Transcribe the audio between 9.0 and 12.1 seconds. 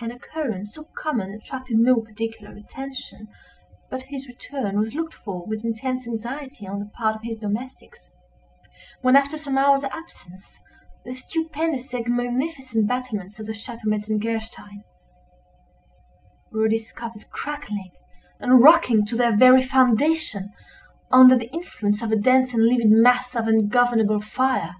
when, after some hours' absence, the stupendous and